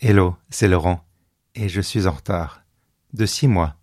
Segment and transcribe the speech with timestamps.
[0.00, 1.04] Hello, c'est Laurent,
[1.56, 2.62] et je suis en retard.
[3.14, 3.74] De six mois,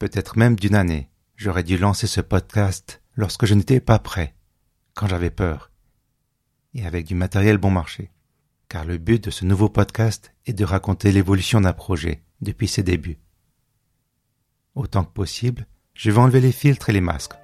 [0.00, 1.08] peut-être même d'une année.
[1.36, 4.34] J'aurais dû lancer ce podcast lorsque je n'étais pas prêt,
[4.94, 5.70] quand j'avais peur,
[6.74, 8.10] et avec du matériel bon marché.
[8.68, 12.82] Car le but de ce nouveau podcast est de raconter l'évolution d'un projet depuis ses
[12.82, 13.20] débuts.
[14.74, 17.36] Autant que possible, je vais enlever les filtres et les masques.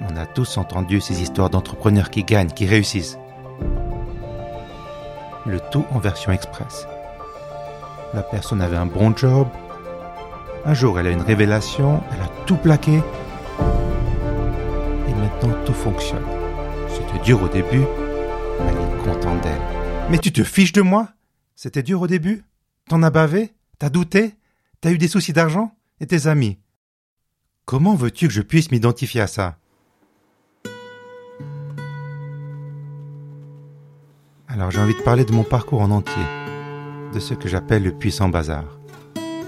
[0.00, 3.18] On a tous entendu ces histoires d'entrepreneurs qui gagnent, qui réussissent
[5.46, 6.86] le tout en version express.
[8.12, 9.48] La personne avait un bon job.
[10.64, 13.02] Un jour, elle a une révélation, elle a tout plaqué.
[15.08, 16.24] Et maintenant, tout fonctionne.
[16.88, 17.84] C'était dur au début,
[18.60, 19.60] mais elle est contente d'elle.
[20.10, 21.08] Mais tu te fiches de moi?
[21.54, 22.44] C'était dur au début?
[22.88, 23.52] T'en as bavé?
[23.78, 24.34] T'as douté?
[24.80, 25.74] T'as eu des soucis d'argent?
[26.00, 26.58] Et tes amis?
[27.64, 29.56] Comment veux-tu que je puisse m'identifier à ça?
[34.54, 36.22] Alors j'ai envie de parler de mon parcours en entier,
[37.12, 38.64] de ce que j'appelle le puissant bazar.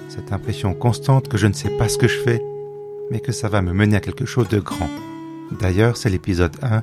[0.09, 2.43] Cette impression constante que je ne sais pas ce que je fais,
[3.13, 4.91] mais que ça va me mener à quelque chose de grand.
[5.61, 6.83] D'ailleurs, c'est l'épisode 1,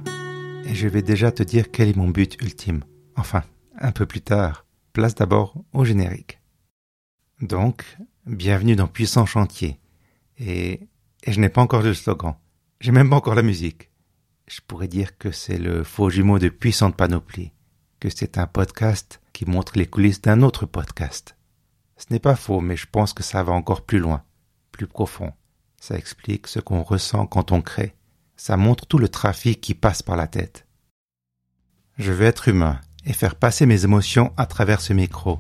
[0.67, 2.85] et je vais déjà te dire quel est mon but ultime.
[3.17, 3.43] Enfin,
[3.77, 4.65] un peu plus tard.
[4.93, 6.39] Place d'abord au générique.
[7.41, 7.83] Donc,
[8.25, 9.81] bienvenue dans Puissant Chantier.
[10.39, 10.87] Et,
[11.25, 12.35] et je n'ai pas encore le slogan.
[12.80, 13.89] J'ai même pas encore la musique.
[14.47, 17.52] Je pourrais dire que c'est le faux jumeau de Puissante Panoplie
[18.09, 21.35] c'est un podcast qui montre les coulisses d'un autre podcast.
[21.97, 24.23] Ce n'est pas faux, mais je pense que ça va encore plus loin,
[24.71, 25.31] plus profond.
[25.79, 27.95] Ça explique ce qu'on ressent quand on crée.
[28.35, 30.65] Ça montre tout le trafic qui passe par la tête.
[31.97, 35.39] Je veux être humain et faire passer mes émotions à travers ce micro,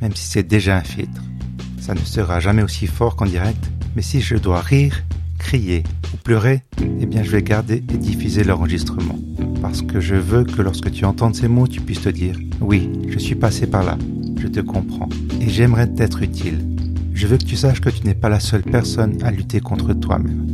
[0.00, 1.22] même si c'est déjà un filtre.
[1.80, 3.64] Ça ne sera jamais aussi fort qu'en direct,
[3.96, 5.02] mais si je dois rire,
[5.38, 5.82] crier
[6.14, 6.62] ou pleurer,
[7.00, 9.18] eh bien je vais garder et diffuser l'enregistrement.
[9.62, 12.90] Parce que je veux que lorsque tu entendes ces mots, tu puisses te dire Oui,
[13.08, 13.96] je suis passé par là,
[14.36, 15.08] je te comprends,
[15.40, 16.68] et j'aimerais t'être utile.
[17.14, 19.94] Je veux que tu saches que tu n'es pas la seule personne à lutter contre
[19.94, 20.48] toi-même.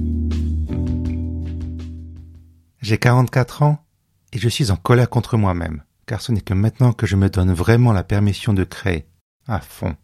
[2.83, 3.78] J'ai 44 ans
[4.34, 7.31] et je suis en colère contre moi-même, car ce n'est que maintenant que je me
[7.31, 9.06] donne vraiment la permission de créer,
[9.47, 9.97] à fond.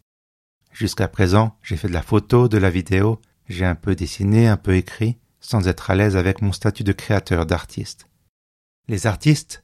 [0.73, 4.57] Jusqu'à présent, j'ai fait de la photo, de la vidéo, j'ai un peu dessiné, un
[4.57, 8.07] peu écrit, sans être à l'aise avec mon statut de créateur, d'artiste.
[8.87, 9.63] Les artistes,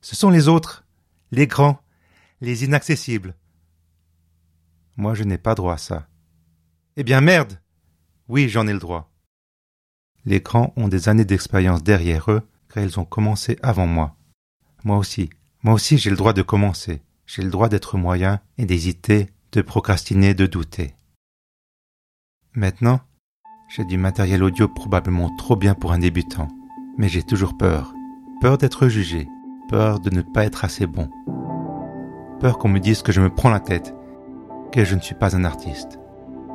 [0.00, 0.84] ce sont les autres,
[1.30, 1.80] les grands,
[2.40, 3.36] les inaccessibles.
[4.96, 6.08] Moi, je n'ai pas droit à ça.
[6.96, 7.60] Eh bien, merde
[8.28, 9.12] Oui, j'en ai le droit.
[10.24, 14.16] Les grands ont des années d'expérience derrière eux, car ils ont commencé avant moi.
[14.84, 15.30] Moi aussi,
[15.62, 17.02] moi aussi j'ai le droit de commencer.
[17.26, 20.94] J'ai le droit d'être moyen et d'hésiter, de procrastiner, de douter.
[22.54, 23.00] Maintenant,
[23.68, 26.48] j'ai du matériel audio probablement trop bien pour un débutant,
[26.96, 27.92] mais j'ai toujours peur.
[28.40, 29.28] Peur d'être jugé,
[29.68, 31.08] peur de ne pas être assez bon.
[32.38, 33.96] Peur qu'on me dise que je me prends la tête,
[34.70, 35.98] que je ne suis pas un artiste.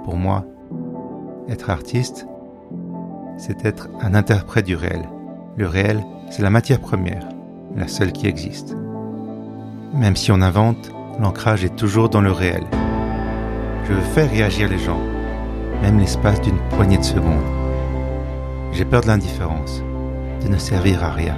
[0.06, 0.46] Pour moi,
[1.50, 2.26] être artiste,
[3.36, 5.10] c'est être un interprète du réel.
[5.58, 7.28] Le réel, c'est la matière première,
[7.76, 8.78] la seule qui existe.
[9.94, 10.90] Même si on invente,
[11.20, 12.64] l'ancrage est toujours dans le réel.
[13.84, 15.02] Je veux faire réagir les gens,
[15.82, 17.44] même l'espace d'une poignée de secondes.
[18.72, 19.84] J'ai peur de l'indifférence,
[20.42, 21.38] de ne servir à rien.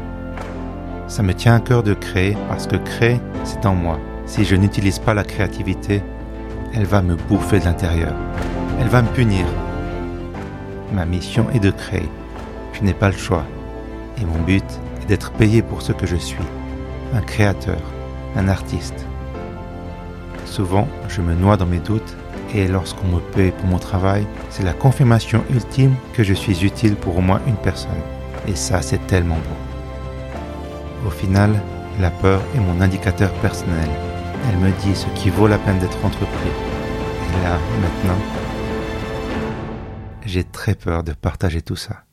[1.07, 3.99] Ça me tient à cœur de créer parce que créer, c'est en moi.
[4.25, 6.01] Si je n'utilise pas la créativité,
[6.73, 8.13] elle va me bouffer de l'intérieur.
[8.81, 9.45] Elle va me punir.
[10.93, 12.09] Ma mission est de créer.
[12.73, 13.45] Je n'ai pas le choix.
[14.19, 14.65] Et mon but
[15.01, 16.43] est d'être payé pour ce que je suis.
[17.13, 17.79] Un créateur,
[18.35, 19.05] un artiste.
[20.45, 22.15] Souvent, je me noie dans mes doutes
[22.53, 26.95] et lorsqu'on me paie pour mon travail, c'est la confirmation ultime que je suis utile
[26.95, 27.91] pour au moins une personne.
[28.47, 29.74] Et ça, c'est tellement beau.
[31.05, 31.61] Au final,
[31.99, 33.89] la peur est mon indicateur personnel.
[34.49, 36.49] Elle me dit ce qui vaut la peine d'être entrepris.
[36.49, 38.17] Et là, maintenant,
[40.25, 42.03] j'ai très peur de partager tout ça.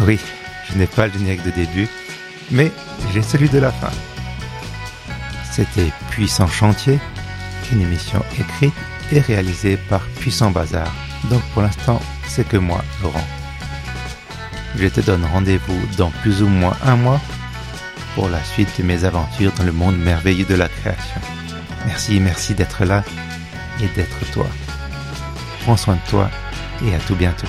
[0.00, 0.18] Oui,
[0.68, 1.88] je n'ai pas le générique de début,
[2.50, 2.72] mais
[3.12, 3.92] j'ai celui de la fin.
[5.52, 6.98] C'était Puissant Chantier,
[7.70, 8.74] une émission écrite
[9.12, 10.92] et réalisée par Puissant Bazar.
[11.30, 13.26] Donc pour l'instant, c'est que moi, Laurent.
[14.76, 17.20] Je te donne rendez-vous dans plus ou moins un mois
[18.14, 21.20] pour la suite de mes aventures dans le monde merveilleux de la création.
[21.86, 23.04] Merci, merci d'être là
[23.80, 24.46] et d'être toi.
[25.62, 26.30] Prends soin de toi
[26.86, 27.48] et à tout bientôt.